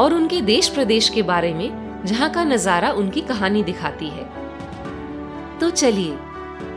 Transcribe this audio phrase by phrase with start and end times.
[0.00, 4.24] और उनके देश प्रदेश के बारे में, जहाँ का नज़ारा उनकी कहानी दिखाती है।
[5.58, 6.16] तो चलिए,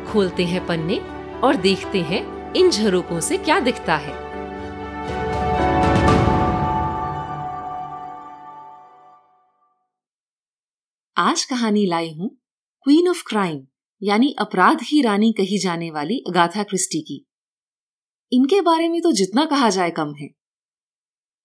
[0.08, 0.98] खोलते हैं पन्ने
[1.40, 2.22] और देखते हैं
[2.54, 4.22] इन झरोकों से क्या दिखता है।
[11.18, 12.30] आज कहानी लाई हूँ
[12.86, 13.62] क्वीन ऑफ़ क्राइम
[14.02, 17.26] यानी अपराध की रानी कही जाने वाली अगाथा क्रिस्टी की।
[18.32, 20.30] इनके बारे में तो जितना कहा जाए कम है।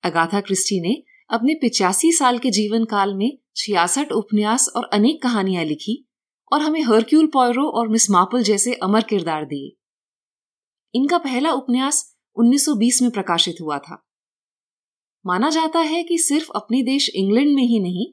[0.02, 5.65] अगाथा क्रिस्टी ने अपने पिचासी साल के जीवन काल में छियासठ उपन्यास और अनेक कहानियाँ
[5.65, 6.04] लिखी
[6.52, 9.71] और हमें हरक्यूल पॉयरो और मिस मापल जैसे अमर किरदार दिए।
[10.95, 12.02] इनका पहला उपन्यास
[12.37, 14.02] 1920 में प्रकाशित हुआ था।
[15.24, 18.12] माना जाता है कि सिर्फ़ अपने देश इंग्लैंड में ही नहीं,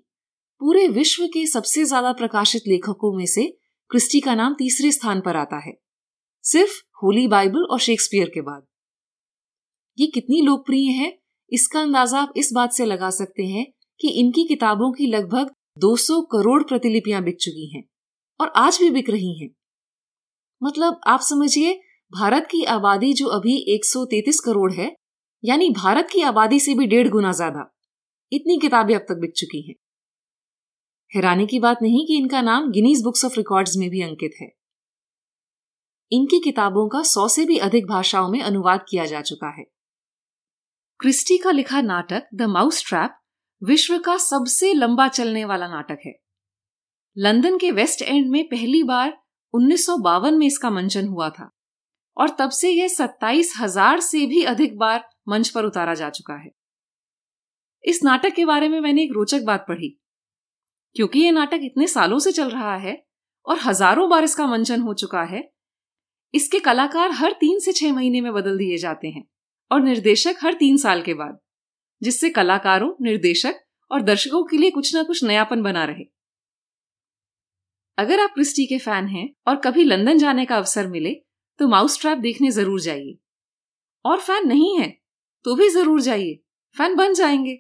[0.62, 3.48] पूरे विश्व के सबसे ज़्यादा प्रकाशित लेखकों में से
[3.92, 5.74] क्रिस्टी का नाम तीसरे स्थान पर आता है,
[6.44, 8.66] सिर्फ़ होली बाइबल और शेक्सपियर के बाद।
[9.98, 11.18] ये कितनी लोकप्रिय है
[11.52, 13.66] इसका अंदाज़ा आप इस बात से लगा सकते हैं
[14.00, 17.84] कि इनकी किताबों की लगभग 200 करोड़ प्रतिलिपियाँ बिक चुकी हैं
[18.40, 19.50] और आज भी बिक रही हैं।
[20.62, 21.74] मतलब आप समझिए,
[22.14, 24.96] भारत की आबादी जो अभी 133 करोड़ है,
[25.44, 27.72] यानी भारत की आबादी से भी डेढ़ गुना ज़्यादा,
[28.32, 29.76] इतनी किताबें अब तक बिक चुकी हैं।
[31.12, 34.48] हैरानी की बात नहीं कि इनका नाम गिनीज बुक्स ऑफ़ रिकॉर्ड्स में भी अंकित है।
[36.12, 39.75] इनकी किताबों का सौ से भी अधिक भाषाओं में अनुवाद किया जा चुका है।
[41.00, 43.16] क्रिस्टी का लिखा नाटक, द माउस ट्रैप,
[43.62, 46.14] विश्व का सबसे लंबा चलने वाला नाटक है।
[47.18, 49.18] लंदन के वेस्ट एंड में पहली बार
[49.54, 51.50] उन्नीस सौ बावन में इसका मंचन हुआ था,
[52.18, 56.36] और तब से यह सत्ताईस हज़ार से भी अधिक बार मंच पर उतारा जा चुका
[56.36, 56.50] है।
[57.84, 59.90] इस नाटक के बारे में मैंने एक रोचक बात पढ़ी,
[60.96, 62.98] क्योंकि यह नाटक इतने सालों से चल रहा है
[63.48, 65.48] और हज़ारों बार इसका मंचन हो चुका है,
[66.34, 69.28] इसके कलाकार हर तीन से छह महीने में बदल दिए जाते हैं।
[69.72, 71.40] और निर्देशक हर तीन साल के बाद,
[72.02, 73.60] जिससे कलाकारों, निर्देशक
[73.92, 76.06] और दर्शकों के लिए कुछ ना कुछ नयापन बना रहे।
[77.98, 81.14] अगर आप क्रिस्टी के फ़ैन हैं और कभी लंदन जाने का अवसर मिले
[81.60, 83.18] तो माउस ट्रैप देखने ज़रूर जाइए।
[84.06, 84.90] और फ़ैन नहीं है
[85.46, 86.40] तो भी ज़रूर जाइए।
[86.78, 87.58] फ़ैन बन जाएँगे।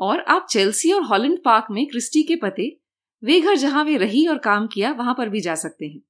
[0.00, 2.68] और आप चेल्सी और हॉलैंड पार्क में क्रिस्टी के पते,
[3.22, 6.00] वे घर जहाँ वे रही और काम किया, वहाँ पर भी जा सकते हैं।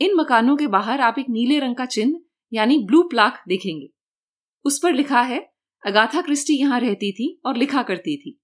[0.00, 2.20] इन मकानों के बाहर आप एक नीले रंग का चिन्ह
[2.52, 3.88] यानी ब्लू प्लाक देखेंगे।
[4.64, 5.52] उस पर लिखा है,
[5.86, 8.38] अगाथा क्रिस्टी यहाँ रहती थी और लिखा करती थी।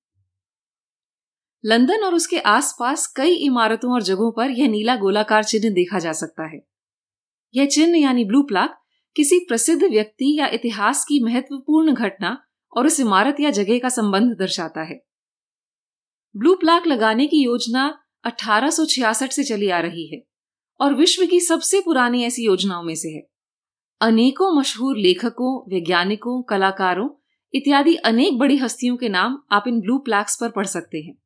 [1.65, 6.13] लंदन और उसके आसपास कई इमारतों और जगहों पर यह नीला गोलाकार चिन्ह देखा जा
[6.13, 6.67] सकता है।
[7.55, 8.81] यह चिन्ह यानी ब्लू प्लाक
[9.17, 12.45] किसी प्रसिद्ध व्यक्ति या इतिहास की महत्वपूर्ण घटना
[12.77, 15.05] और उस इमारत या जगह का संबंध दर्शाता है।
[16.37, 20.23] ब्लू प्लाक लगाने की योजना 1866 से चली आ रही है
[20.81, 23.38] और विश्व की सबसे पुरानी ऐसी योजनाओं में से है।
[24.01, 27.09] अनेकों मशहूर लेखकों, वैज्ञानिकों, कलाकारों
[27.55, 31.19] इत्यादि अनेक बड़ी हस्तियों के नाम आप इन ब्लू प्लैक्स पर पढ़ सकते हैं।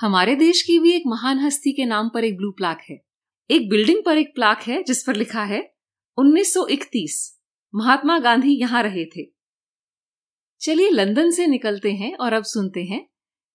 [0.00, 3.04] हमारे देश की भी एक महान हस्ती के नाम पर एक ब्लू प्लाक है।
[3.50, 5.74] एक बिल्डिंग पर एक प्लाक है जिस पर लिखा है
[6.18, 7.40] 1931
[7.74, 9.24] महात्मा गांधी यहाँ रहे थे।
[10.60, 13.08] चलिए लंदन से निकलते हैं और अब सुनते हैं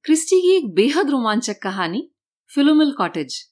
[0.03, 2.11] क्रिस्टी की एक बेहद रोमांचक कहानी,
[2.55, 3.50] फिलोमिल कॉटेज।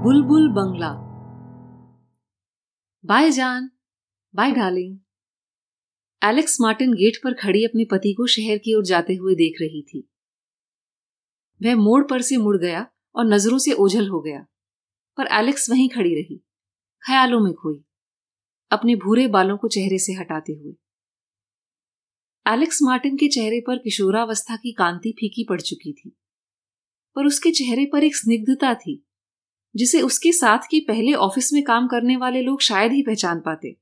[0.00, 0.88] बुलबुल बंगला।
[3.04, 3.68] बाय जान,
[4.34, 4.98] bye darling.
[6.22, 9.82] Alex Martin gate पर खड़ी अपने पति को शहर की ओर जाते हुए देख रही
[9.82, 10.00] थी।
[11.60, 14.40] वह मोड़ पर से मुड़ गया और नज़रों से ओझल हो गया,
[15.18, 16.38] पर एलेक्स वहीं खड़ी रही,
[17.02, 17.84] ख्यालों में खोई,
[18.70, 20.74] अपने भूरे बालों को चेहरे से हटाते हुए।
[22.46, 26.16] एलेक्स मार्टिन के चेहरे पर किशोरावस्था की कांति फीकी पड़ चुकी थी,
[27.16, 29.06] पर उसके चेहरे पर एक स्निग्धता थी
[29.76, 33.76] जिसे उसके साथ के पहले ऑफ़िस में काम करने वाले लोग शायद ही पहचान पाते।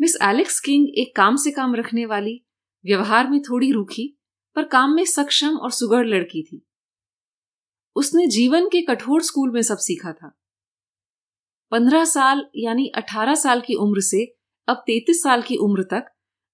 [0.00, 2.44] मिस एलेक्स किंग एक काम से काम रखने वाली,
[2.84, 4.18] व्यवहार में थोड़ी रूखी,
[4.56, 6.66] पर काम में सक्षम और सुगढ़ लड़की थी।
[7.96, 10.38] उसने जीवन के कठोर स्कूल में सब सीखा था।
[11.70, 14.36] पंद्रह साल यानी अठारह साल की उम्र से
[14.68, 16.06] अब तैतीस साल की उम्र तक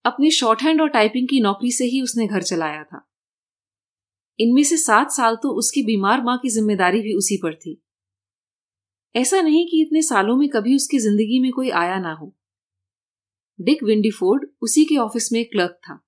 [0.04, 3.07] अपने शॉर्ट हैंड और टाइपिंग की नौकरी से ही उसने घर चलाया था।
[4.38, 7.80] इनमें से सात साल तो उसकी बीमार माँ की ज़िम्मेदारी भी उसी पर थी।
[9.14, 12.34] ऐसा नहीं कि इतने सालों में कभी उसकी ज़िंदगी में कोई आया ना हो।
[13.58, 16.00] डिक विंडीफोर्ड उसी के ऑफ़िस में क्लर्क था।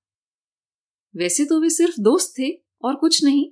[1.15, 2.51] वैसे तो वे सिर्फ़ दोस्त थे
[2.83, 3.51] और कुछ नहीं,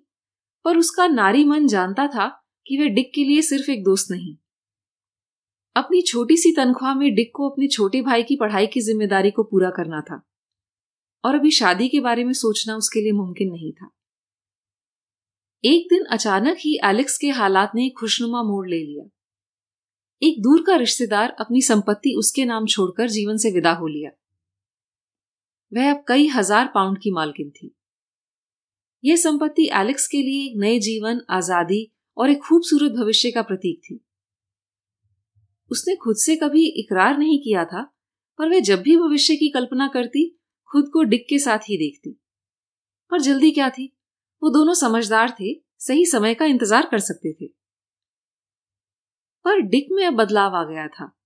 [0.65, 2.29] पर उसका नारी मन जानता था
[2.67, 4.37] कि वह डिक के लिए सिर्फ़ एक दोस्त नहीं।
[5.77, 9.43] अपनी छोटी सी तनख्वाह में डिक को अपने छोटे भाई की पढ़ाई की ज़िम्मेदारी को
[9.43, 10.23] पूरा करना था,
[11.25, 13.91] और अभी शादी के बारे में सोचना उसके लिए मुमकिन नहीं था।
[15.65, 19.05] एक दिन अचानक ही एलेक्स के हालात ने खुशनुमा मोड़ ले लिया।
[20.23, 24.11] एक दूर का रिश्तेदार अपनी संपत्ति उसके नाम छोड़कर जीवन से विदा हो लिया।
[25.75, 27.75] वह अब कई हज़ार पाउंड की मालकिन थी।
[29.05, 33.81] यह संपत्ति एलेक्स के लिए एक नए जीवन, आज़ादी और एक खूबसूरत भविष्य का प्रतीक
[33.81, 34.05] थी।
[35.71, 37.95] उसने खुद से कभी इकरार नहीं किया था,
[38.39, 42.21] पर वह जब भी भविष्य की कल्पना करती, खुद को डिक के साथ ही देखती।
[43.11, 43.98] पर जल्दी क्या थी?
[44.43, 47.47] वो दोनों समझदार थे, सही समय का इंतज़ार कर सकते थे।
[49.45, 51.17] पर डिक में अब बदलाव आ गया था।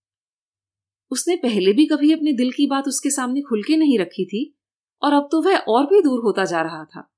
[1.11, 4.59] उसने पहले भी कभी अपने दिल की बात उसके सामने खुल के नहीं रखी थी,
[5.03, 7.13] और अब तो वह और भी दूर होता जा रहा था।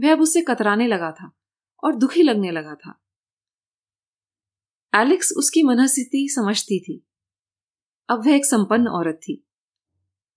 [0.00, 1.32] वह अब उससे कतराने लगा था,
[1.84, 3.00] और दुखी लगने लगा था।
[4.94, 7.06] एलेक्स उसकी मनस्थिति समझती थी।
[8.08, 9.46] अब वह एक संपन्न औरत थी।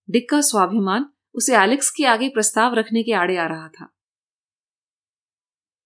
[0.10, 3.93] डिक का स्वाभिमान उसे एलेक्स के आगे प्रस्ताव रखने के आड़े आ रहा था।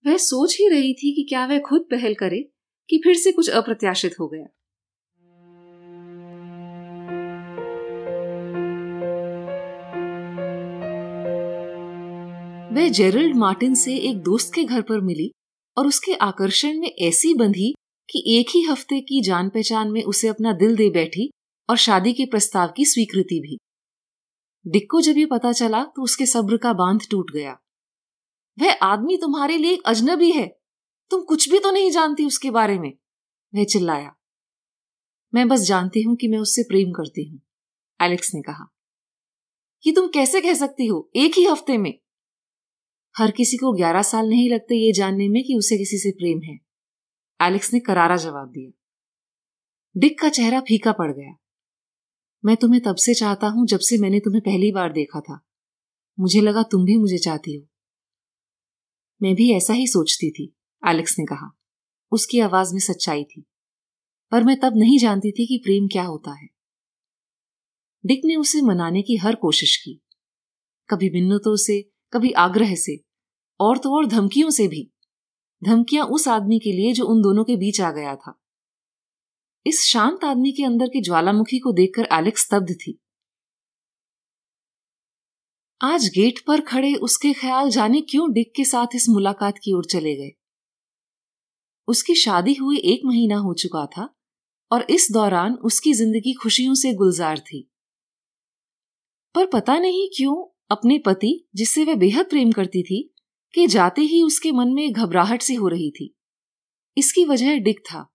[0.07, 2.49] वह सोच ही रही थी कि क्या वह खुद पहल करे
[2.89, 4.45] कि फिर से कुछ अप्रत्याशित हो गया।
[12.73, 15.31] वह जेरल्ड मार्टिन से एक दोस्त के घर पर मिली
[15.77, 17.73] और उसके आकर्षण में ऐसी बंधी
[18.09, 21.29] कि एक ही हफ़्ते की जान पहचान में उसे अपना दिल दे बैठी
[21.69, 23.57] और शादी के प्रस्ताव की स्वीकृति भी।
[24.71, 27.57] डिक को जब ये पता चला तो उसके सब्र का बाँध टूट गया।
[28.59, 30.59] वह आदमी तुम्हारे लिए एक अजनबी है।
[31.11, 32.93] तुम कुछ भी तो नहीं जानती उसके बारे में।
[33.55, 34.15] वह चिल्लाया।
[35.33, 37.41] मैं बस जानती हूँ कि मैं उससे प्रेम करती हूँ,
[38.01, 38.73] एलेक्स ने कहा।
[39.83, 41.11] कि तुम कैसे कह सकती हो?
[41.15, 41.99] एक ही हफ़्ते में।
[43.17, 46.41] हर किसी को ग्यारह साल नहीं लगते ये जानने में कि उसे किसी से प्रेम
[46.41, 46.59] है।
[47.41, 48.71] एलेक्स ने करारा जवाब दिया।
[49.97, 51.35] डिक का चेहरा फीका पड़ गया।
[52.45, 55.39] मैं तुम्हें तब से चाहता हूँ जब से मैंने तुम्हें पहली बार देखा था।
[56.19, 57.66] मुझे लगा तुम भी मुझे चाहती हो।
[59.21, 60.55] मैं भी ऐसा ही सोचती थी,
[60.87, 61.57] एलेक्स ने कहा।
[62.11, 63.45] उसकी आवाज़ में सच्चाई थी।
[64.31, 66.47] पर मैं तब नहीं जानती थी कि प्रेम क्या होता है।
[68.05, 70.01] डिक ने उसे मनाने की हर कोशिश की।
[70.89, 71.81] कभी मिन्नतों से,
[72.13, 73.03] कभी आग्रह से,
[73.59, 74.93] और तो और धमकियों से भी।
[75.63, 78.41] धमकियाँ उस आदमी के लिए जो उन दोनों के बीच आ गया था।
[79.65, 83.01] इस शांत आदमी के अंदर की ज्वालामुखी को देखकर एलेक्स स्तब्ध थी।
[85.81, 89.85] आज गेट पर खड़े उसके ख्याल जाने क्यों डिक के साथ इस मुलाकात की ओर
[89.85, 90.31] चले गए?
[91.87, 94.15] उसकी शादी हुए एक महीना हो चुका था
[94.71, 97.71] और इस दौरान उसकी ज़िंदगी खुशियों से गुलजार थी।
[99.35, 103.13] पर पता नहीं क्यों अपने पति, जिससे वह बेहद प्रेम करती थी,
[103.53, 106.17] कि जाते ही उसके मन में घबराहट सी हो रही थी।
[106.97, 108.13] इसकी वजह डिक था।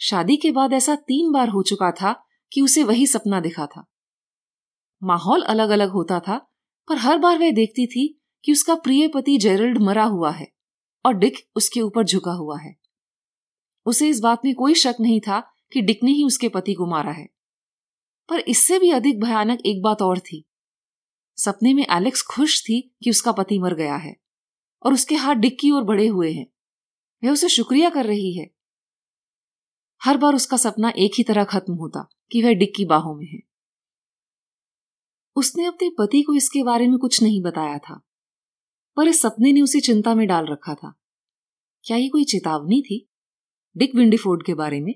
[0.00, 3.90] शादी के बाद ऐसा तीन बार हो चुका था कि उसे वही सपना दिखा था।
[5.02, 6.38] माहौल अलग अलग होता था,
[6.88, 10.52] पर हर बार वह देखती थी कि उसका प्रिय पति जेरल्ड मरा हुआ है
[11.06, 12.76] और डिक उसके ऊपर झुका हुआ है।
[13.86, 15.40] उसे इस बात में कोई शक नहीं था
[15.72, 17.28] कि डिक ने ही उसके पति को मारा है।
[18.28, 20.44] पर इससे भी अधिक भयानक एक बात और थी।
[21.36, 24.16] सपने में एलेक्स खुश थी कि उसका पति मर गया है
[24.82, 26.46] और उसके हाथ डिक की ओर बढ़े हुए हैं।
[27.24, 28.50] वह उसे शुक्रिया कर रही है।
[30.04, 33.26] हर बार उसका सपना एक ही तरह खत्म होता कि वह डिक की बाहों में
[33.26, 33.47] है।
[35.38, 38.00] उसने अपने पति को इसके बारे में कुछ नहीं बताया था,
[38.96, 40.94] पर इस सपने ने उसे चिंता में डाल रखा था।
[41.84, 43.06] क्या ये कोई चेतावनी थी,
[43.76, 44.94] डिक विंडीफोर्ड के बारे में?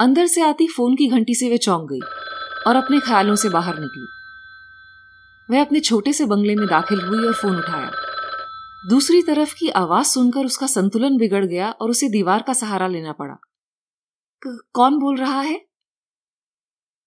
[0.00, 2.00] अंदर से आती फ़ोन की घंटी से वे चौंक गई
[2.66, 4.06] और अपने ख्यालों से बाहर निकली।
[5.48, 7.90] वह अपने छोटे से बंगले में दाखिल हुई और फ़ोन उठाया।
[8.84, 13.12] दूसरी तरफ़ की आवाज़ सुनकर उसका संतुलन बिगड़ गया और उसे दीवार का सहारा लेना
[13.12, 13.36] पड़ा।
[14.42, 15.69] कौन बोल रहा है?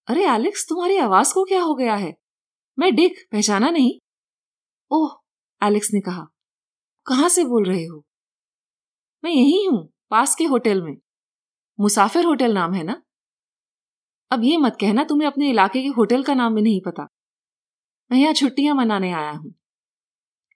[0.07, 2.13] अरे एलेक्स, तुम्हारी आवाज़ को क्या हो गया है?
[2.77, 3.91] मैं डिक पहचाना नहीं।
[4.91, 5.15] ओह,
[5.61, 6.25] एलेक्स ने कहा,
[7.05, 8.03] कहाँ से बोल रहे हो?
[9.23, 10.95] मैं यही हूँ, पास के होटल में।
[11.79, 13.01] मुसाफिर होटल नाम है ना?
[14.31, 17.07] अब ये मत कहना, तुम्हें अपने इलाके के होटल का नाम भी नहीं पता।
[18.11, 19.53] मैं यहाँ छुट्टियाँ मनाने आया हूँ।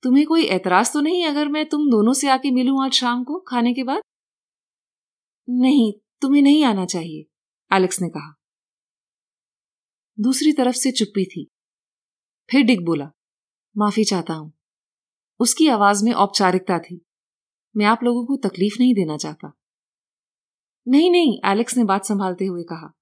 [0.04, 3.40] तुम्हें कोई एतराज़ तो नहीं अगर मैं तुम दोनों से आके मिलूं आज शाम को,
[3.40, 4.02] खाने के बाद?
[5.48, 7.26] नहीं, तुम्हें नहीं आना चाहिए,
[7.72, 8.37] एलेक्स ने कहा।
[10.20, 11.52] दूसरी तरफ़ से चुप्पी थी।
[12.52, 13.12] फिर डिक बोला,
[13.78, 14.54] माफ़ी चाहता हूँ।
[15.40, 17.06] उसकी आवाज़ में औपचारिकता थी।
[17.78, 19.54] मैं आप लोगों को तकलीफ़ नहीं देना चाहता।
[20.88, 22.94] नहीं नहीं, एलेक्स ने बात संभालते हुए कहा।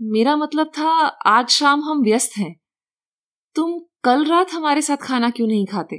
[0.00, 2.60] मेरा मतलब था, आज शाम हम व्यस्त हैं।
[3.54, 5.98] तुम कल रात हमारे साथ खाना क्यों नहीं खाते?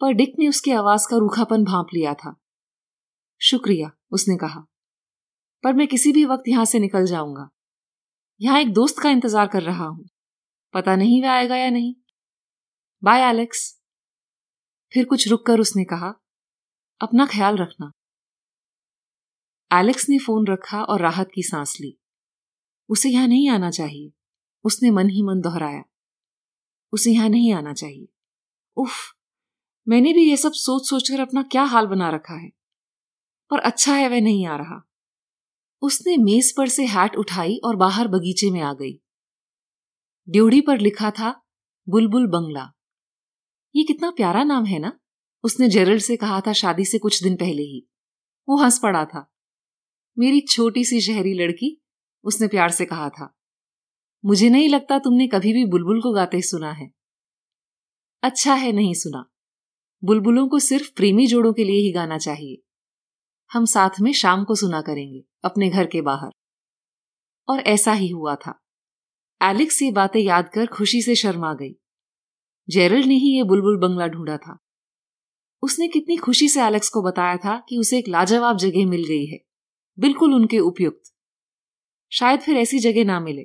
[0.00, 2.40] पर डिक ने उसकी आवाज़ का रूखापन भांप लिया था।
[3.42, 4.66] शुक्रिया, उसने कहा।
[5.62, 7.50] पर मैं किसी भी वक्त यहाँ से निकल जाऊँगा।
[8.42, 10.08] यहाँ एक दोस्त का इंतज़ार कर रहा हूँ।
[10.74, 11.94] पता नहीं वह आएगा या नहीं।
[13.04, 13.80] बाय एलेक्स
[14.92, 16.14] फिर कुछ रुक कर उसने कहा,
[17.02, 17.92] अपना ख्याल रखना।
[19.80, 21.98] एलेक्स ने फ़ोन रखा और राहत की सांस ली।
[22.88, 24.12] उसे यहाँ नहीं आना चाहिए।
[24.64, 25.82] उसने मन ही मन दोहराया।
[26.92, 28.08] उसे यहाँ नहीं आना चाहिए।
[28.76, 29.14] उफ,
[29.88, 32.50] मैंने भी यह सब सोच सोचकर अपना क्या हाल बना रखा है?
[33.50, 34.89] पर अच्छा है वह नहीं आ रहा।
[35.82, 39.02] उसने मेज पर से हैट उठाई और बाहर बगीचे में आ गई।
[40.28, 41.42] ड्योढ़ी पर लिखा था,
[41.88, 42.72] बुलबुल बंगला।
[43.76, 45.00] ये कितना प्यारा नाम है ना?
[45.44, 47.90] उसने जेरल्ड से कहा था शादी से कुछ दिन पहले ही।
[48.48, 49.32] वो हंस पड़ा था।
[50.18, 51.84] मेरी छोटी सी शहरी लड़की,
[52.24, 53.38] उसने प्यार से कहा था।
[54.24, 56.90] मुझे नहीं लगता तुमने कभी भी बुलबुल को गाते सुना है।
[58.22, 59.30] अच्छा है नहीं सुना।
[60.04, 62.62] बुलबुलों को सिर्फ़ प्रेमी जोड़ों के लिए ही गाना चाहिए।
[63.52, 66.30] हम साथ में शाम को सुना करेंगे। अपने घर के बाहर।
[67.48, 68.60] और ऐसा ही हुआ था।
[69.42, 71.74] एलेक्स ये बातें याद कर खुशी से शर्मा गई।
[72.68, 74.58] जेरल्ड ने ही ये बुलबुल बंगला ढूंढा था।
[75.62, 79.26] उसने कितनी खुशी से एलेक्स को बताया था कि उसे एक लाजवाब जगह मिल गई
[79.26, 79.38] है।
[79.98, 81.12] बिल्कुल उनके उपयुक्त।
[82.10, 83.44] शायद फिर ऐसी जगह ना मिले।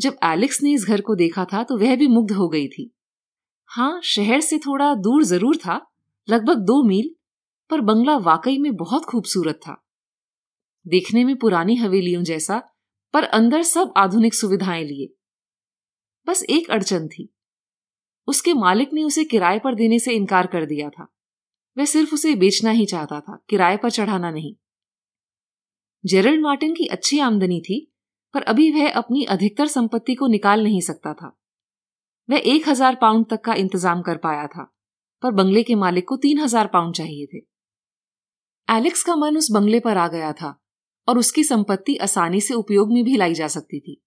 [0.00, 2.90] जब एलेक्स ने इस घर को देखा था तो वह भी मुग्ध हो गई थी।
[3.70, 5.90] हाँ शहर से थोड़ा दूर ज़रूर था,
[6.28, 7.14] लगभग दो मील,
[7.70, 9.82] पर बंगला वाकई में बहुत खूबसूरत था।
[10.86, 12.62] देखने में पुरानी हवेलियों जैसा,
[13.12, 15.14] पर अंदर सब आधुनिक सुविधाएँ लिए।
[16.26, 17.34] बस एक अड़चन थी।
[18.28, 21.08] उसके मालिक ने उसे किराए पर देने से इनकार कर दिया था।
[21.78, 24.54] वह सिर्फ़ उसे बेचना ही चाहता था, किराए पर चढ़ाना नहीं।
[26.06, 27.92] जेरल्ड मार्टिन की अच्छी आमदनी थी,
[28.34, 31.40] पर अभी वह अपनी अधिकतर संपत्ति को निकाल नहीं सकता था।
[32.30, 34.74] वह एक हज़ार पाउंड तक का इंतज़ाम कर पाया था,
[35.22, 37.38] पर बंगले के मालिक को तीन हज़ार पाउंड चाहिए थे।
[38.76, 40.62] एलेक्स का मन उस बंगले पर आ गया था।
[41.08, 44.00] और उसकी संपत्ति आसानी से उपयोग में भी लाई जा सकती थी।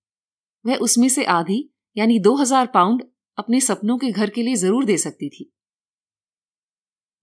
[0.65, 3.03] वह उसमें से आधी, यानी दो हज़ार पाउंड,
[3.38, 5.51] अपने सपनों के घर के लिए ज़रूर दे सकती थी।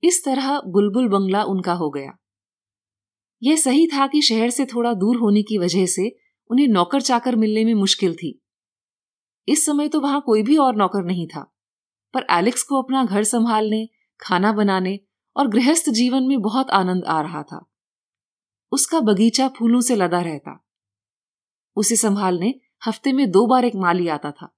[0.02, 2.16] इस तरह बुलबुल बंगला उनका हो गया।
[3.42, 6.10] यह सही था कि शहर से थोड़ा दूर होने की वजह से
[6.50, 8.40] उन्हें नौकर चाकर मिलने में मुश्किल थी।
[9.48, 11.40] इस समय तो वहाँ कोई भी और नौकर नहीं था,
[12.14, 13.88] पर एलेक्स को अपना घर संभालने,
[14.20, 14.98] खाना बनाने
[15.36, 17.66] और गृहस्थ जीवन में बहुत आनंद आ रहा था।
[18.72, 20.66] उसका बगीचा फूलों से लदा रहता।
[21.76, 24.56] उसे संभालने हफ़्ते में दो बार एक माली आता था।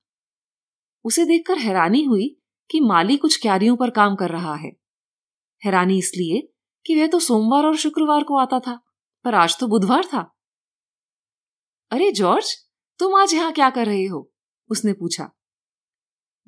[1.04, 2.40] उसे देखकर हैरानी हुई
[2.70, 4.72] कि माली कुछ क्यारियों पर काम कर रहा है।
[5.64, 6.52] हैरानी इसलिए
[6.86, 8.80] कि वह तो सोमवार और शुक्रवार को आता था,
[9.24, 10.34] पर आज तो बुधवार था।
[11.90, 12.56] अरे जॉर्ज,
[12.98, 14.32] तुम आज यहाँ क्या कर रहे हो?
[14.70, 15.30] उसने पूछा।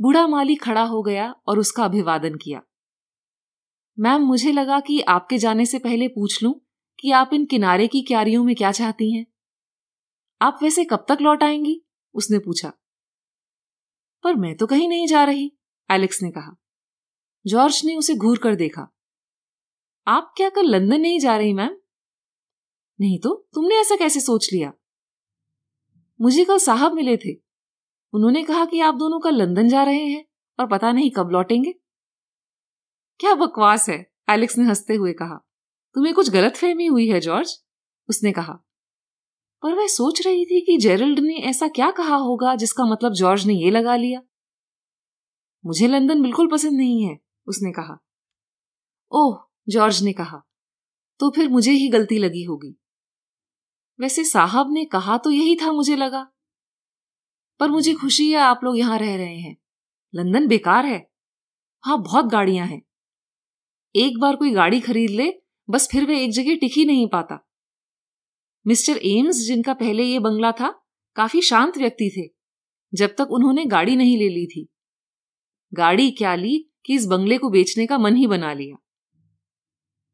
[0.00, 2.62] बूढ़ा माली खड़ा हो गया और उसका अभिवादन किया।
[3.98, 6.63] मैम, मुझे लगा कि आपके जाने से पहले पूछ लूँ
[7.04, 9.26] कि आप इन किनारे की क्यारियों में क्या चाहती हैं?
[10.42, 11.86] आप वैसे कब तक लौट आएँगी?
[12.14, 12.72] उसने पूछा।
[14.22, 15.58] पर मैं तो कहीं नहीं जा रही,
[15.90, 16.56] एलेक्स ने कहा।
[17.46, 18.96] जॉर्ज ने उसे घूर कर देखा।
[20.06, 21.76] आप क्या कल लंदन नहीं जा रही, मैम?
[23.00, 24.72] नहीं तो तुमने ऐसा कैसे सोच लिया?
[26.20, 27.34] मुझे कल साहब मिले थे।
[28.12, 30.24] उन्होंने कहा कि आप दोनों कल लंदन जा रहे हैं
[30.60, 31.72] और पता नहीं कब लौटेंगे।
[33.20, 35.43] क्या बकवास है, एलेक्स ने हँसते हुए कहा।
[35.94, 37.52] तुम्हें कुछ गलत फहमी हुई है, जॉर्ज?
[38.08, 38.52] उसने कहा।
[39.62, 43.46] पर वह सोच रही थी कि जेरल्ड ने ऐसा क्या कहा होगा जिसका मतलब जॉर्ज
[43.46, 44.20] ने यह लगा लिया।
[45.66, 47.98] मुझे लंदन बिल्कुल पसंद नहीं है, उसने कहा।
[49.12, 50.42] ओह, जॉर्ज ने कहा
[51.20, 52.76] तो फिर मुझे ही गलती लगी होगी।
[54.00, 56.26] वैसे साहब ने कहा तो यही था मुझे लगा।
[57.60, 59.56] पर मुझे खुशी है आप लोग यहाँ रह रहे हैं।
[60.14, 61.10] लंदन बेकार है।
[61.84, 62.82] हाँ बहुत गाड़ियाँ हैं।
[63.96, 67.48] एक बार कोई गाड़ी खरीद ले बस फिर वह एक जगह टिक ही नहीं पाता।
[68.66, 70.82] मिस्टर एम्स, जिनका पहले ये बंगला था,
[71.16, 72.34] काफ़ी शांत व्यक्ति थे,
[72.94, 74.68] जब तक उन्होंने गाड़ी नहीं ले ली थी।
[75.74, 78.76] गाड़ी क्या ली कि इस बंगले को बेचने का मन ही बना लिया।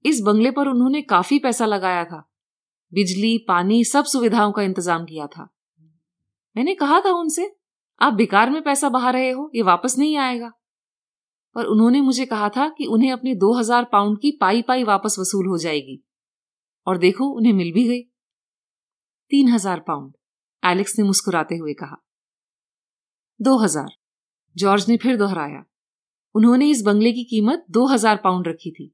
[0.04, 2.30] इस बंगले पर उन्होंने काफ़ी पैसा लगाया था।
[2.94, 5.48] बिजली, पानी, सब सुविधाओं का इंतज़ाम किया था।
[6.56, 7.56] मैंने कहा था उनसे,
[8.00, 10.52] आप बेकार में पैसा बहा रहे हो, ये वापस नहीं आएगा।
[11.56, 15.16] पर उन्होंने मुझे कहा था कि उन्हें अपने दो हज़ार पाउंड की पाई पाई वापस
[15.20, 16.02] वसूल हो जाएगी।
[16.86, 18.02] और देखो, उन्हें मिल भी गई।
[19.30, 20.12] तीन हज़ार पाउंड,
[20.62, 21.96] एलेक्स ने मुस्कुराते हुए कहा।
[23.40, 23.90] दो हज़ार,
[24.56, 25.64] जॉर्ज ने फिर दोहराया।
[26.34, 28.92] उन्होंने इस बंगले की कीमत दो हज़ार पाउंड रखी थी।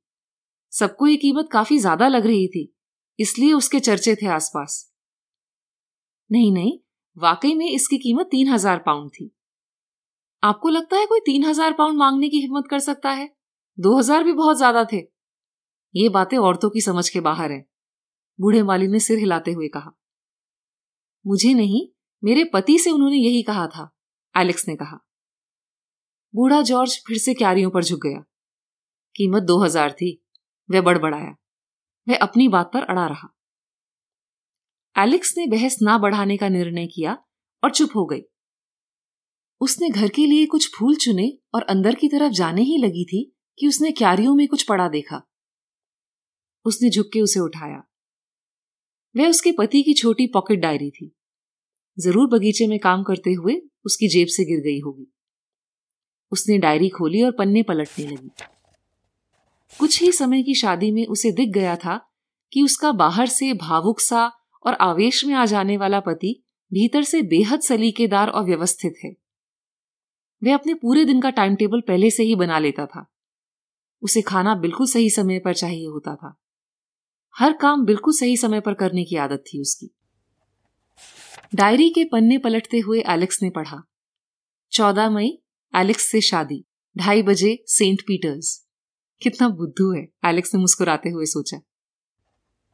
[0.72, 2.72] सबको ये कीमत काफ़ी ज़्यादा लग रही थी,
[3.18, 4.92] इसलिए उसके चर्चे थे आसपास।
[6.30, 6.78] नहीं नहीं,
[7.16, 9.30] वाकई में इसकी कीमत तीन हज़ार पाउंड थी।
[10.46, 13.28] आपको लगता है कोई तीन हज़ार पाउंड मांगने की हिम्मत कर सकता है?
[13.78, 14.98] दो हज़ार भी बहुत ज़्यादा थे।
[15.94, 17.64] ये बातें औरतों की समझ के बाहर है,
[18.38, 19.92] बूढ़े माली ने सिर हिलाते हुए कहा।
[21.24, 21.88] मुझे नहीं,
[22.22, 23.90] मेरे पति से उन्होंने यही कहा था,
[24.34, 24.98] एलेक्स ने कहा।
[26.34, 28.18] बूढ़ा जॉर्ज फिर से क्यारियों पर झुक गया।
[29.14, 30.10] कीमत दो हज़ार थी,
[30.68, 31.34] वह बड़बड़ाया।
[32.06, 33.32] वह अपनी बात पर अड़ा रहा।
[34.96, 37.16] एलेक्स ने बहस ना बढ़ाने का निर्णय किया
[37.62, 38.20] और चुप हो गई।
[39.60, 43.36] उसने घर के लिए कुछ फूल चुने और अंदर की तरफ़ जाने ही लगी थी
[43.58, 45.22] कि उसने क्यारियों में कुछ पड़ा देखा।
[46.64, 47.82] उसने झुक के उसे उठाया।
[49.16, 51.16] वह उसके पति की छोटी पॉकेट डायरी थी।
[51.98, 55.12] ज़रूर बगीचे में काम करते हुए उसकी जेब से गिर गई होगी।
[56.32, 58.30] उसने डायरी खोली और पन्ने पलटने लगी।
[59.78, 62.12] कुछ ही समय की शादी में उसे दिख गया था
[62.52, 64.32] कि उसका बाहर से भावुक सा
[64.66, 69.25] और आवेश में आ जाने वाला पति भीतर से बेहद सलीकेदार और व्यवस्थित है।
[70.44, 73.12] वह अपने पूरे दिन का टाइम टेबल पहले से ही बना लेता था।
[74.02, 76.40] उसे खाना बिल्कुल सही समय पर चाहिए होता था।
[77.38, 79.90] हर काम बिल्कुल सही समय पर करने की आदत थी उसकी।
[81.54, 83.82] डायरी के पन्ने पलटते हुए एलेक्स ने पढ़ा।
[84.72, 85.42] चौदह मई,
[85.76, 86.64] एलेक्स से शादी,
[86.98, 88.66] ढाई बजे सेंट पीटर्स।
[89.22, 91.60] कितना बुद्धू है, एलेक्स ने मुस्कुराते हुए सोचा।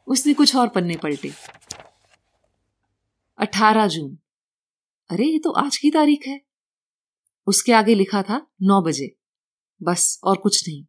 [0.07, 1.33] उसने कुछ और पन्ने पलटे।
[3.38, 4.19] अठारह जून।
[5.11, 6.51] अरे, ये तो आज की तारीख है।
[7.46, 9.14] उसके आगे लिखा था, नौ बजे।
[9.80, 10.84] बस, और कुछ नहीं।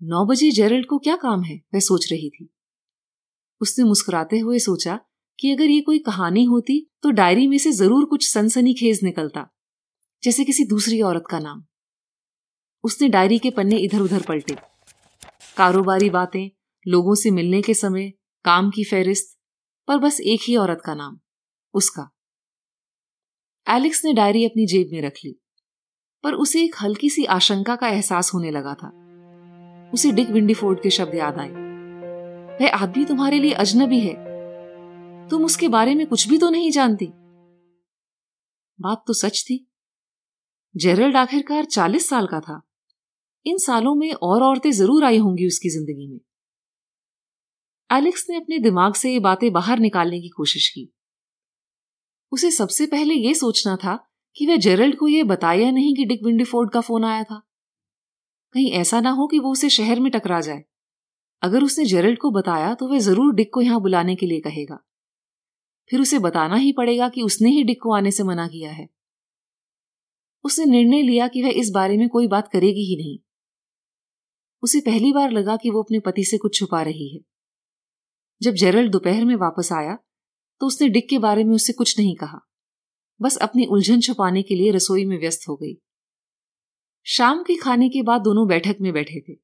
[0.00, 1.56] नौ बजे जेरल्ड को क्या काम है?
[1.74, 2.48] वह सोच रही थी।
[3.60, 4.98] उसने मुस्कुराते हुए सोचा
[5.38, 9.46] कि अगर ये कोई कहानी होती तो डायरी में से ज़रूर कुछ सनसनी खेज निकलता,
[10.22, 11.64] जैसे किसी दूसरी औरत का नाम।
[12.84, 14.56] उसने डायरी के पन्ने इधर उधर पलटे।
[15.56, 16.48] कारोबारी बातें,
[16.86, 18.12] लोगों से मिलने के समय,
[18.44, 19.36] काम की फेरिस्त
[19.88, 21.18] पर बस एक ही औरत का नाम,
[21.74, 22.10] उसका।
[23.66, 25.36] एलेक्स ने डायरी अपनी जेब में रख ली,
[26.24, 28.88] पर उसे एक हल्की सी आशंका का एहसास होने लगा था।
[29.94, 31.48] उसे डिक विंडीफोर्ड के शब्द याद आए।
[32.60, 34.14] वह आदमी तुम्हारे लिए अजनबी है।
[35.28, 37.06] तुम उसके बारे में कुछ भी तो नहीं जानती?
[38.78, 39.66] बात तो सच थी।
[40.74, 42.60] जेरल्ड आखिरकार चालीस साल का था।
[43.46, 46.18] इन सालों में और औरतें ज़रूर आई होंगी उसकी ज़िंदगी में।
[47.90, 50.92] एलेक्स ने अपने दिमाग से ये बातें बाहर निकालने की कोशिश की।
[52.32, 53.96] उसे सबसे पहले यह सोचना था
[54.36, 57.42] कि वह जेरल्ड को यह बताया नहीं कि डिक विंडीफोर्ड का फ़ोन आया था।
[58.54, 60.64] कहीं ऐसा ना हो कि वो उसे शहर में टकरा जाए।
[61.42, 64.78] अगर उसने जेरल्ड को बताया तो वह ज़रूर डिक को यहाँ बुलाने के लिए कहेगा।
[65.90, 68.88] फिर उसे बताना ही पड़ेगा कि उसने ही डिक को आने से मना किया है।
[70.44, 73.18] उसने निर्णय लिया कि वह इस बारे में कोई बात करेगी ही नहीं।
[74.62, 77.20] उसे पहली बार लगा कि वो अपने पति से कुछ छुपा रही है।
[78.42, 79.98] जब जेरल्ड दोपहर में वापस आया
[80.60, 82.40] तो उसने डिक के बारे में उससे कुछ नहीं कहा।
[83.22, 85.80] बस अपनी उलझन छुपाने के लिए रसोई में व्यस्त हो गई।
[87.06, 89.34] शाम के खाने के बाद दोनों बैठक में बैठे थे।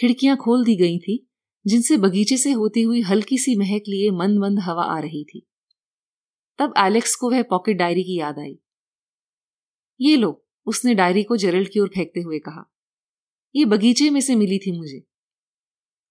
[0.00, 1.28] खिड़कियाँ खोल दी गई थी,
[1.66, 5.46] जिनसे बगीचे से होती हुई हल्की सी महक लिए मंद मंद हवा आ रही थी।
[6.58, 8.58] तब एलेक्स को वह पॉकेट डायरी की याद आई।
[10.00, 12.72] ये लो, उसने डायरी को जेरल्ड की ओर फेंकते हुए कहा।
[13.56, 15.02] ये बगीचे में से मिली थी मुझे।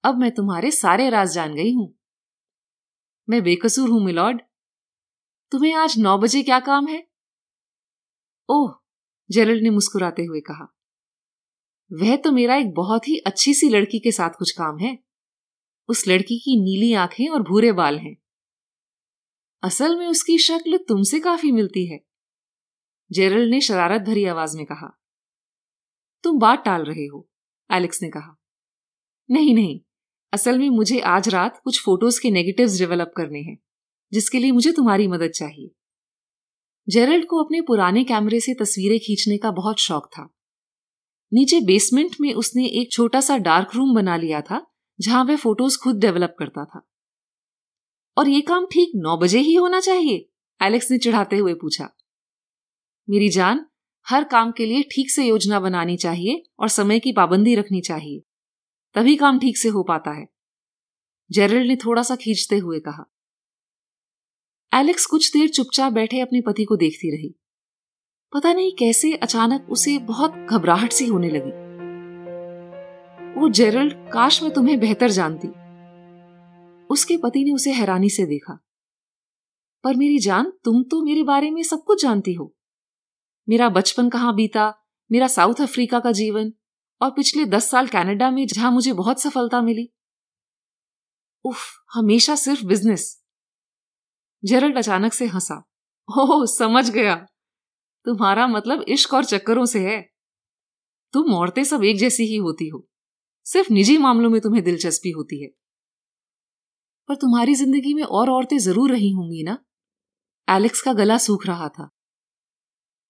[0.04, 1.99] अब मैं तुम्हारे सारे राज जान गई हूँ।
[3.30, 4.42] मैं बेकसूर हूँ, मिलॉर्ड।
[5.52, 7.08] तुम्हें आज नौ बजे क्या काम है?
[8.50, 8.74] ओह,
[9.32, 10.76] जेरल्ड ने मुस्कुराते हुए कहा।
[11.94, 15.00] वह तो मेरा एक बहुत ही अच्छी सी लड़की के साथ कुछ काम है।
[15.90, 18.16] उस लड़की की नीली आँखें और भूरे बाल हैं।
[19.64, 22.00] असल में उसकी शक्ल तुमसे काफ़ी मिलती है।
[23.12, 25.00] जेरल ने शरारत भरी आवाज़ में कहा।
[26.24, 27.30] तुम बात टाल रहे हो,
[27.72, 28.38] एलेक्स ने कहा।
[29.32, 29.80] नहीं नहीं
[30.34, 33.58] असल में मुझे आज रात कुछ फ़ोटोज़ के नेगेटिव्स डेवलप करने हैं,
[34.14, 35.72] जिसके लिए मुझे तुम्हारी मदद चाहिए।
[36.90, 40.30] जेरल्ड को अपने पुराने कैमरे से तस्वीरें खींचने का बहुत शौक था।
[41.34, 45.78] नीचे बेसमेंट में उसने एक छोटा सा डार्क रूम बना लिया था, जहाँ वह फ़ोटोज़
[45.78, 46.88] खुद डेवलप करता था।
[48.18, 50.30] और ये काम ठीक नौ बजे ही होना चाहिए
[50.62, 51.90] एलेक्स ने चढ़ाते हुए पूछा।
[53.10, 53.66] मेरी जान,
[54.08, 58.22] हर काम के लिए ठीक से योजना बनानी चाहिए और समय की पाबंदी रखनी चाहिए।
[58.94, 60.28] तभी काम ठीक से हो पाता है।
[61.32, 63.06] जेरल्ड ने थोड़ा सा खींचते हुए कहा।
[64.74, 67.36] एलेक्स कुछ देर चुपचाप बैठे अपने पति को देखती रही।
[68.34, 71.70] पता नहीं कैसे अचानक उसे बहुत घबराहट सी होने लगी।
[73.40, 75.48] वो जेरल्ड काश मैं तुम्हें बेहतर जानती।
[76.86, 78.66] उसके पति ने उसे हैरानी से देखा।
[79.84, 82.56] पर मेरी जान, तुम तो मेरे बारे में सब कुछ जानती हो।
[83.50, 84.74] मेरा बचपन कहाँ बीता,
[85.12, 86.54] मेरा साउथ अफ्रीका का जीवन
[87.02, 89.90] और पिछले दस साल कनाडा में जहाँ मुझे बहुत सफलता मिली।
[91.46, 91.58] उफ,
[91.94, 93.22] हमेशा सिर्फ़ बिज़नेस
[94.44, 95.64] जेरल्ड अचानक से हंसा।
[96.20, 97.16] ओह, समझ गया।
[98.06, 100.10] तुम्हारा मतलब इश्क और चक्करों से है।
[101.14, 102.88] तुम औरतें सब एक जैसी ही होती हो।
[103.46, 105.50] सिर्फ़ निजी मामलों में तुम्हें दिलचस्पी होती है।
[107.10, 109.58] पर तुम्हारी ज़िंदगी में और औरतें ज़रूर रही होंगी ना?
[110.50, 111.90] एलेक्स का गला सूख रहा था।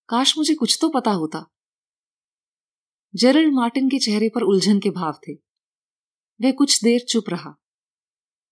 [0.09, 1.45] काश मुझे कुछ तो पता होता।
[3.15, 5.33] जेरल्ड मार्टिन के चेहरे पर उलझन के भाव थे।
[6.41, 7.55] वह कुछ देर चुप रहा।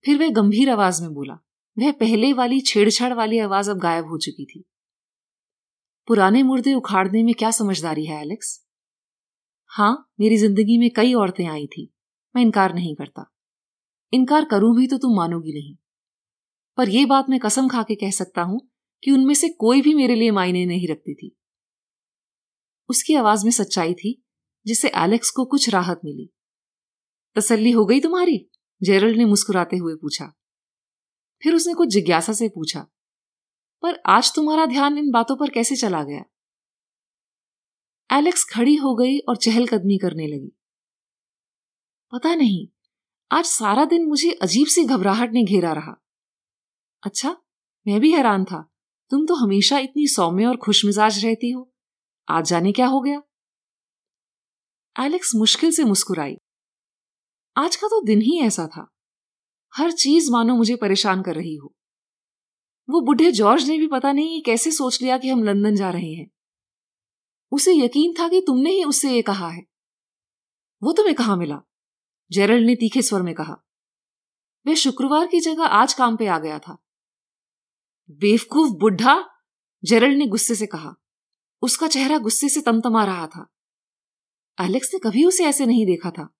[0.06, 1.34] फिर वह गंभीर आवाज़ में बोला,
[1.80, 4.66] वह पहले वाली छेड़छाड़ वाली आवाज़ अब गायब हो चुकी थी।
[6.08, 8.66] पुराने मुर्दे उखाड़ने में क्या समझदारी है, एलेक्स?
[9.68, 11.94] हाँ मेरी ज़िंदगी में कई औरतें आई थी।
[12.36, 13.34] मैं इनकार नहीं करता।
[14.14, 15.76] इनकार करूँ भी तो तुम मानोगी नहीं।
[16.78, 18.70] पर यह बात मैं कसम खा के कह सकता हूँ
[19.04, 21.38] कि उनमें से कोई भी मेरे लिए मायने नहीं रखती थी।
[22.90, 24.24] उसकी आवाज़ में सच्चाई थी
[24.68, 26.30] जिससे एलेक्स को कुछ राहत मिली।
[27.36, 28.38] तसल्ली हो गई तुम्हारी?
[28.82, 30.26] जेरल्ड ने मुस्कुराते हुए पूछा।
[31.42, 32.80] फिर उसने कुछ जिज्ञासा से पूछा,
[33.84, 36.24] पर आज तुम्हारा ध्यान इन बातों पर कैसे चला गया?
[38.10, 40.52] एलेक्स खड़ी हो गई और चहलकदमी करने लगी।
[42.14, 42.68] पता नहीं,
[43.32, 45.96] आज सारा दिन मुझे अजीब सी घबराहट ने घेरा रहा।
[47.04, 47.36] अच्छा
[47.86, 48.62] मैं भी हैरान था।
[49.12, 51.72] तुम तो हमेशा इतनी सौम्य और खुशमिजाज रहती हो।
[52.28, 53.22] आज जाने क्या हो गया?
[55.00, 56.36] एलेक्स मुश्किल से मुस्कुराई।
[57.58, 58.90] आज का तो दिन ही ऐसा था।
[59.76, 61.76] हर चीज़ मानो मुझे परेशान कर रही हो।
[62.90, 66.14] वो बुढ़े जॉर्ज ने भी पता नहीं कैसे सोच लिया कि हम लंदन जा रहे
[66.14, 66.30] हैं।
[67.52, 69.62] उसे यकीन था कि तुमने ही उससे ये कहा है।
[70.84, 71.62] वो तुम्हें कहा मिला?
[72.32, 73.56] जेरल्ड ने तीखे स्वर में कहा।
[74.68, 76.78] वह शुक्रवार की जगह आज काम पे आ गया था।
[78.12, 79.26] बेवकूफ़ बुढ़ा!
[79.84, 80.96] जेरल्ड ने गुस्से से कहा।
[81.62, 83.54] उसका चेहरा गुस्से से तमतमा रहा था।
[84.62, 86.34] एलेक्स ने कभी उसे ऐसे नहीं देखा था।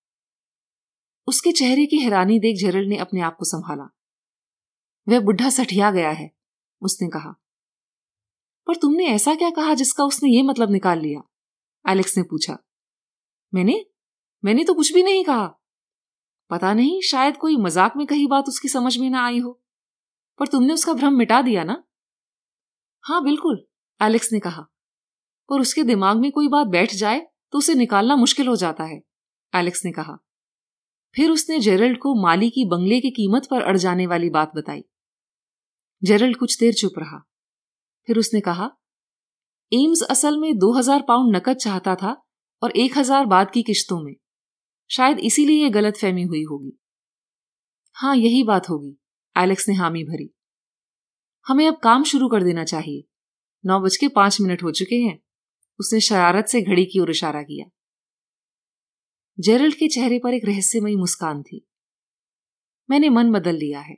[1.28, 3.88] उसके चेहरे की हैरानी देख जेरल्ड ने अपने आप को संभाला।
[5.08, 6.30] वह बुढ़ा सठिया गया है,
[6.82, 7.34] उसने कहा।
[8.66, 11.22] पर तुमने ऐसा क्या कहा जिसका उसने ये मतलब निकाल लिया?
[11.90, 12.58] एलेक्स ने पूछा।
[13.54, 13.86] मैंने?
[14.44, 15.46] मैंने तो कुछ भी नहीं कहा।
[16.50, 19.60] पता नहीं, शायद कोई मज़ाक में कही बात उसकी समझ में ना आई हो।
[20.38, 21.84] पर तुमने उसका भ्रम मिटा दिया ना?
[23.04, 23.66] हाँ बिल्कुल,
[24.02, 24.62] एलेक्स ने कहा।
[25.48, 27.26] पर उसके दिमाग में कोई बात बैठ जाए?
[27.52, 29.00] तो उसे निकालना मुश्किल हो जाता है,
[29.52, 30.16] एलेक्स ने कहा।
[31.14, 34.82] फिर उसने जेरल्ड को माली की बंगले की कीमत पर अड़ जाने वाली बात बताई।
[36.02, 37.18] जेरल्ड कुछ देर चुप रहा।
[38.08, 38.70] फिर उसने कहा,
[39.72, 42.16] एम्स असल में दो हज़ार पाउंड नकद चाहता था
[42.62, 44.14] और एक हज़ार बाद की किश्तों में।
[44.90, 46.78] शायद इसीलिए यह गलत फहमी हुई होगी।
[47.96, 48.96] हाँ यही बात होगी,
[49.36, 50.30] एलेक्स ने हामी भरी।
[51.46, 53.04] हमें अब काम शुरू कर देना चाहिए।
[53.64, 55.18] नौ बज के पाँच मिनट हो चुके हैं।
[55.80, 57.70] उसने शरारत से घड़ी की ओर इशारा किया।
[59.40, 61.68] जेरल्ड के चेहरे पर एक रहस्यमयी मुस्कान थी।
[62.90, 63.96] मैंने मन बदल लिया है।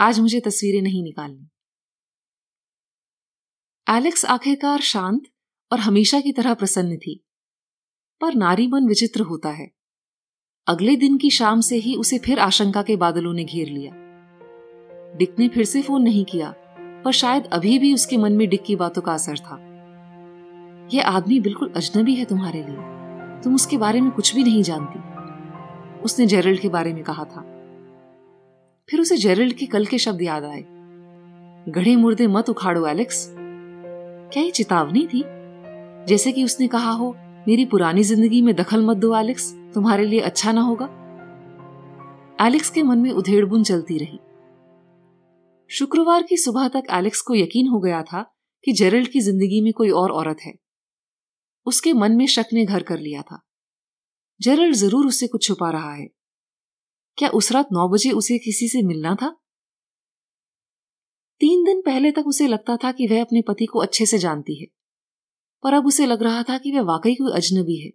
[0.00, 1.48] आज मुझे तस्वीरें नहीं निकालनी।
[3.88, 5.22] एलेक्स आखिरकार शांत
[5.72, 7.24] और हमेशा की तरह प्रसन्न थी,
[8.20, 9.70] पर नारी मन विचित्र होता है।
[10.66, 13.92] अगले दिन की शाम से ही उसे फिर आशंका के बादलों ने घेर लिया।
[15.14, 16.54] डिक ने फिर से फ़ोन नहीं किया,
[17.04, 19.67] पर शायद अभी भी उसके मन में डिक की बातों का असर था।
[20.94, 24.98] यह आदमी बिल्कुल अजनबी है तुम्हारे लिए। तुम उसके बारे में कुछ भी नहीं जानती।
[26.00, 27.40] उसने जेरल्ड के बारे में कहा था।
[28.90, 30.64] फिर उसे जेरल्ड के कल के शब्द याद आए।
[31.68, 33.34] गढ़े मुर्दे मत उखाड़ो, एलेक्स।
[34.32, 35.24] क्या ये चेतावनी थी?
[36.08, 37.16] जैसे कि उसने कहा हो,
[37.48, 40.84] मेरी पुरानी ज़िंदगी में दखल मत दो, एलेक्स। तुम्हारे लिए अच्छा ना होगा।
[42.46, 44.18] एलेक्स के मन में उधेड़बुन चलती रही।
[45.70, 49.72] शुक्रवार की सुबह तक एलेक्स को यकीन हो गया था कि जेरल्ड की ज़िंदगी में
[49.72, 50.52] कोई और औरत है।
[51.68, 53.40] उसके मन में शक ने घर कर लिया था।
[54.40, 56.06] जेरल्ड ज़रूर उससे कुछ छुपा रहा है।
[57.18, 59.30] क्या उस रात नौ बजे उसे किसी से मिलना था?
[61.40, 64.60] तीन दिन पहले तक उसे लगता था कि वह अपने पति को अच्छे से जानती
[64.60, 64.66] है।
[65.64, 67.90] पर अब उसे लग रहा था कि वह वाकई कोई अजनबी है,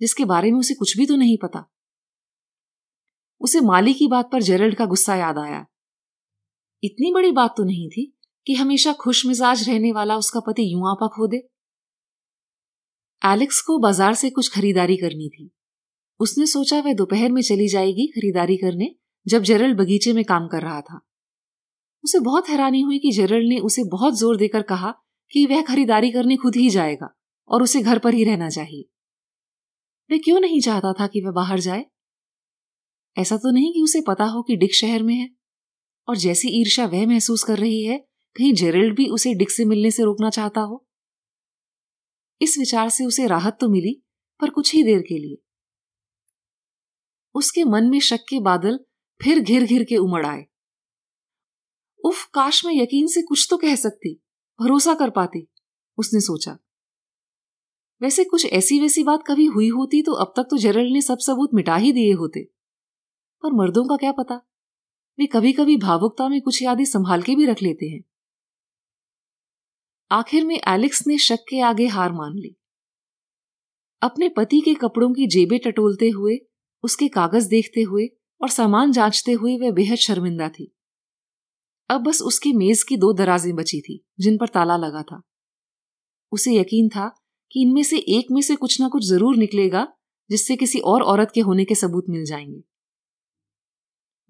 [0.00, 1.64] जिसके बारे में उसे कुछ भी तो नहीं पता।
[3.40, 5.66] उसे माली की बात पर जेरल्ड का गुस्सा याद आया।
[6.82, 10.90] इतनी बड़ी बात तो नहीं थी कि हमेशा खुश मिजाज रहने वाला उसका पति यूँ
[10.90, 11.48] आपा खो दे।
[13.22, 15.50] एलेक्स को बाज़ार से कुछ खरीदारी करनी थी।
[16.20, 18.94] उसने सोचा वह दोपहर में चली जाएगी खरीदारी करने,
[19.26, 21.00] जब जेरल बगीचे में काम कर रहा था।
[22.04, 24.94] उसे बहुत हैरानी हुई कि जेरल ने उसे बहुत ज़ोर देकर कहा
[25.32, 27.14] कि वह खरीदारी करने खुद ही जाएगा
[27.48, 28.88] और उसे घर पर ही रहना चाहिए।
[30.10, 31.86] वह क्यों नहीं चाहता था कि वह बाहर जाए?
[33.18, 35.30] ऐसा तो नहीं कि उसे पता हो कि डिक शहर में है।
[36.08, 37.98] और जैसी ईर्षा वह महसूस कर रही है,
[38.36, 40.87] कहीं जेरल्ड भी उसे डिक से मिलने से रोकना चाहता हो।
[42.40, 44.02] इस विचार से उसे राहत तो मिली,
[44.40, 45.42] पर कुछ ही देर के लिए।
[47.34, 48.80] उसके मन में शक के बादल
[49.22, 50.46] फिर घिर घिर के उमड़ आए।
[52.04, 54.22] उफ, काश मैं यकीन से कुछ तो कह सकती,
[54.60, 55.48] भरोसा कर पाती,
[55.98, 56.58] उसने सोचा।
[58.02, 61.18] वैसे कुछ ऐसी वैसी बात कभी हुई होती तो अब तक तो जेरल ने सब
[61.18, 62.44] सबूत मिटा ही दिए होते।
[63.42, 64.34] पर मर्दों का क्या पता?
[65.18, 68.04] वे कभी कभी भावुकता में कुछ यादें संभाल के भी रख लेते हैं।
[70.10, 72.56] आखिर में एलेक्स ने शक के आगे हार मान ली।
[74.02, 76.38] अपने पति के कपड़ों की जेबें टटोलते हुए,
[76.82, 78.06] उसके कागज़ देखते हुए
[78.42, 80.74] और सामान जांचते हुए वह बेहद शर्मिंदा थी।
[81.90, 85.22] अब बस उसकी मेज की दो दराजें बची थी, जिन पर ताला लगा था।
[86.32, 87.14] उसे यकीन था
[87.52, 89.92] कि इनमें से एक में से कुछ ना कुछ ज़रूर निकलेगा,
[90.30, 92.62] जिससे किसी और औरत के होने के सबूत मिल जाएँगे।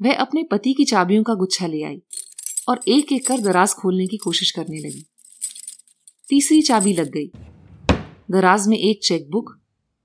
[0.02, 2.02] वह अपने पति की चाबियों का गुच्छा ले आई
[2.68, 5.06] और एक एक कर दराज खोलने की कोशिश करने लगी।
[6.30, 7.30] तीसरी चाबी लग गई।
[8.30, 9.60] दराज में एक चेकबुक,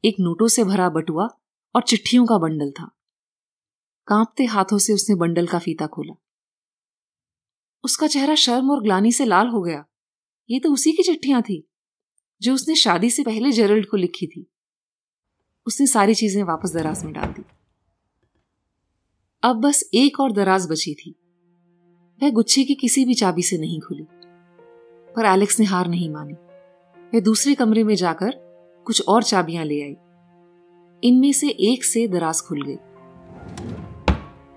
[0.06, 1.28] एक नोटों से भरा बटुआ
[1.76, 2.92] और चिट्ठियों का बंडल था।
[4.08, 6.14] कांपते हाथों से उसने बंडल का फीता खोला।
[7.84, 9.86] उसका चेहरा शर्म और ग्लानी से लाल हो गया।
[10.50, 11.68] ये तो उसी की चिट्ठियाँ थी,
[12.42, 14.52] जो उसने शादी से पहले जेरल्ड को लिखी थी।
[15.68, 17.44] उसने सारी चीज़ें वापस दराज में डाल दी।
[19.44, 21.16] अब बस एक और दराज बची थी।
[22.22, 24.06] वह गुच्छे की किसी भी चाबी से नहीं खुली।
[25.16, 26.34] पर एलेक्स ने हार नहीं मानी।
[27.14, 28.32] वह दूसरे कमरे में जाकर
[28.88, 29.96] कुछ और चाबियाँ ले आई।
[31.04, 32.78] इनमें से एक से दराज खुल गई।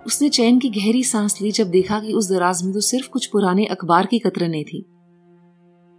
[0.07, 3.27] उसने चैन की गहरी सांस ली जब देखा कि उस दराज में तो सिर्फ़ कुछ
[3.27, 4.85] पुराने अखबार की कतरने थी।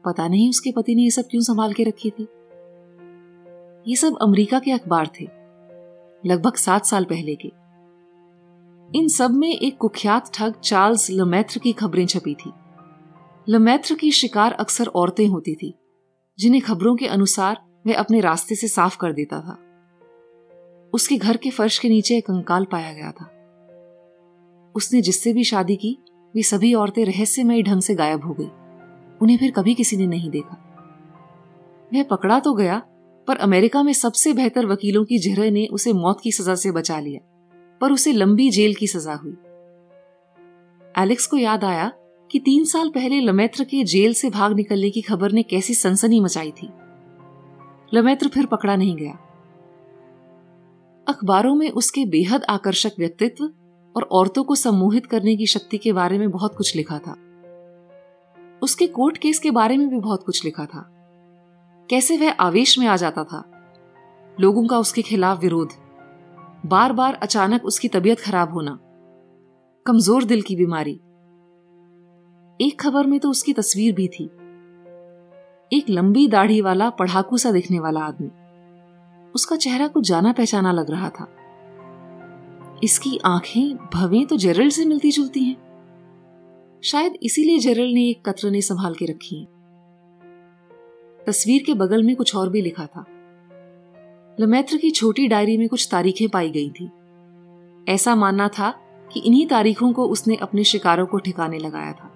[0.05, 2.27] पता नहीं उसके पति ने ये सब क्यों संभाल के रखी थी।
[3.87, 5.25] ये सब अमेरिका के अखबार थे,
[6.25, 7.51] लगभग सात साल पहले के।
[8.89, 12.51] इन सब में एक कुख्यात ठग चार्ल्स लमैत्र की खबरें छपी थी।
[13.49, 15.75] लमैत्र की शिकार अक्सर औरतें होती थी,
[16.39, 19.59] जिन्हें खबरों के अनुसार वह अपने रास्ते से साफ़ कर देता था।
[20.93, 23.25] उसके घर के फर्श के नीचे एक कंकाल पाया गया था।
[24.75, 25.97] उसने जिससे भी शादी की,
[26.35, 28.49] वे सभी औरतें रहस्यमय ढंग से गायब हो गई।
[29.21, 30.63] उन्हें फिर कभी किसी ने नहीं देखा।
[31.93, 32.79] वह पकड़ा तो गया,
[33.27, 36.99] पर अमेरिका में सबसे बेहतर वकीलों की जहर ने उसे मौत की सजा से बचा
[36.99, 37.19] लिया,
[37.81, 39.37] पर उसे लंबी जेल की सजा हुई।
[40.97, 41.91] एलेक्स को याद आया
[42.31, 46.19] कि तीन साल पहले लमेत्र के जेल से भाग निकलने की खबर ने कैसी सनसनी
[46.19, 46.69] मचाई थी।
[47.93, 49.11] लमेत्र फिर पकड़ा नहीं गया।
[51.07, 53.45] अखबारों में उसके बेहद आकर्षक व्यक्तित्व
[53.95, 57.15] और औरतों को सम्मोहित करने की शक्ति के बारे में बहुत कुछ लिखा था।
[58.63, 60.89] उसके कोर्ट केस के बारे में भी बहुत कुछ लिखा था।
[61.89, 63.51] कैसे वह आवेश में आ जाता था।
[64.39, 65.69] लोगों का उसके खिलाफ विरोध।
[66.65, 68.79] बार बार अचानक उसकी तबीयत खराब होना।
[69.85, 70.99] कमज़ोर दिल की बीमारी।
[72.61, 74.23] एक खबर में तो उसकी तस्वीर भी थी।
[75.73, 78.29] एक लंबी दाढ़ी वाला पढ़ाकू सा दिखने वाला आदमी।
[79.35, 81.27] उसका चेहरा कुछ जाना पहचाना लग रहा था।
[82.83, 85.57] इसकी आँखें भवें तो जेरल से मिलती जुलती हैं।
[86.83, 89.45] शायद इसीलिए जेरल ने एक कतरने संभाल के रखी है।
[91.27, 93.05] तस्वीर के बगल में कुछ और भी लिखा था।
[94.39, 96.91] लमैत्र की छोटी डायरी में कुछ तारीखें पाई गई थी।
[97.89, 98.71] ऐसा मानना था
[99.13, 102.06] कि इन्हीं तारीखों को उसने अपने शिकारों को ठिकाने लगाया था।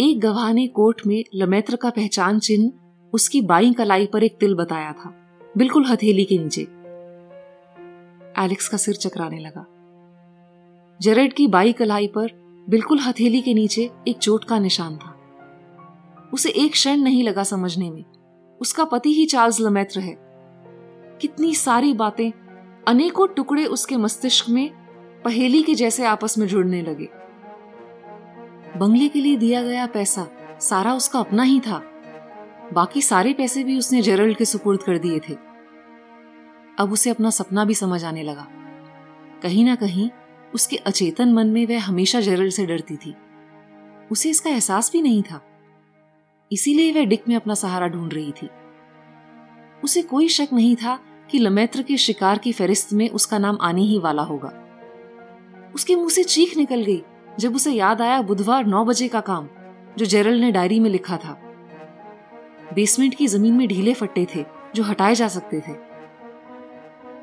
[0.00, 2.72] एक गवाह ने कोर्ट में लमेत्र का पहचान चिन्ह
[3.12, 5.14] उसकी बाई कलाई पर एक तिल बताया था।
[5.56, 6.62] बिल्कुल हथेली के नीचे।
[8.44, 9.66] एलेक्स का सिर चकराने लगा।
[11.02, 12.28] जेरेड की बाई कलाई पर
[12.68, 15.20] बिल्कुल हथेली के नीचे एक चोट का निशान था।
[16.34, 18.04] उसे एक क्षण नहीं लगा समझने में।
[18.60, 20.16] उसका पति ही चार्ल्स लमेत्र है।
[21.20, 22.30] कितनी सारी बातें,
[22.88, 24.70] अनेकों टुकड़े उसके मस्तिष्क में
[25.24, 27.27] पहेली के जैसे आपस में जुड़ने लगे।
[28.78, 30.28] बंगले के लिए दिया गया पैसा
[30.60, 31.82] सारा उसका अपना ही था।
[32.72, 35.36] बाकी सारे पैसे भी उसने जेरल्ड के सुपुर्द कर दिए थे।
[36.78, 38.48] अब उसे अपना सपना भी समझ आने लगा।
[39.42, 40.10] कहीं ना कहीं
[40.54, 43.14] उसके अचेतन मन में वह हमेशा जेरल्ड से डरती थी।
[44.12, 45.42] उसे इसका एहसास भी नहीं था।
[46.52, 48.48] इसीलिए वह डिक में अपना सहारा ढूंढ रही थी।
[49.84, 53.82] उसे कोई शक नहीं था कि लमैत्र के शिकार की फेरिस्त में उसका नाम आने
[53.82, 54.64] ही वाला होगा।
[55.74, 57.02] उसके मुँह से चीख निकल गई।
[57.38, 59.48] जब उसे याद आया बुधवार नौ बजे का काम,
[59.98, 61.40] जो जेरल ने डायरी में लिखा था।
[62.74, 65.88] बेसमेंट की ज़मीन में ढीले फट्टे थे, जो हटाए जा सकते थे।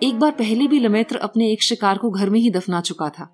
[0.04, 3.32] एक बार पहले भी लमेत्र अपने एक शिकार को घर में ही दफना चुका था।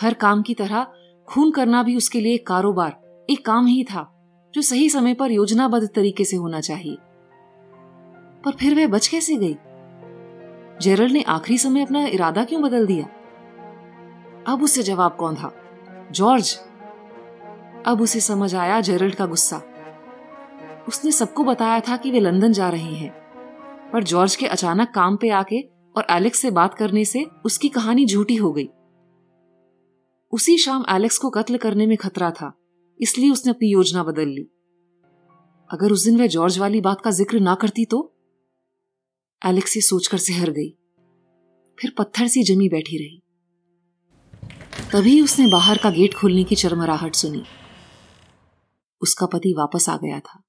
[0.00, 0.86] हर काम की तरह
[1.28, 4.18] खून करना भी उसके लिए एक कारोबार, एक काम ही था,
[4.54, 6.96] जो सही समय पर योजनाबद्ध तरीके से होना चाहिए।
[8.44, 9.56] पर फिर वह बच कैसे गई?
[10.82, 13.06] जेरल ने आखिरी समय अपना इरादा क्यों बदल दिया?
[14.48, 15.52] अब उसे जवाब कौन था?
[16.12, 16.58] जॉर्ज।
[17.86, 19.62] अब उसे समझ आया जेरल्ड का गुस्सा।
[20.88, 23.10] उसने सबको बताया था कि वे लंदन जा रहे हैं।
[23.92, 25.60] पर जॉर्ज के अचानक काम पे आके
[25.96, 28.68] और एलेक्स से बात करने से उसकी कहानी झूठी हो गई।
[30.32, 32.52] उसी शाम एलेक्स को कत्ल करने में खतरा था,
[33.00, 34.48] इसलिए उसने अपनी योजना बदल ली।
[35.70, 38.08] अगर उस दिन वह जॉर्ज वाली बात का ज़िक्र ना करती तो?
[39.42, 40.70] एलेक्स ये सोचकर सिहर गई।
[41.78, 43.21] फिर पत्थर सी जमी बैठी रही।
[44.80, 47.42] तभी उसने बाहर का गेट खोलने की चरमराहट सुनी।
[49.00, 50.42] उसका पति वापस आ गया था।